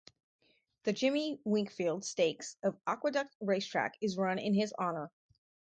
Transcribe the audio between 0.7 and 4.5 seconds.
The Jimmy Winkfield Stakes at Aqueduct Racetrack is run